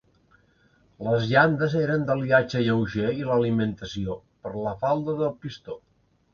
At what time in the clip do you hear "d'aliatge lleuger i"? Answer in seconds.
2.07-3.29